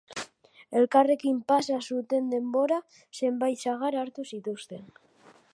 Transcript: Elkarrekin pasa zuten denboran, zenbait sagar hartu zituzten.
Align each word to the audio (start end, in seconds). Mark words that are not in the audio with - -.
Elkarrekin 0.79 1.37
pasa 1.51 1.77
zuten 1.89 2.33
denboran, 2.33 2.89
zenbait 3.21 3.67
sagar 3.69 4.03
hartu 4.05 4.29
zituzten. 4.35 4.93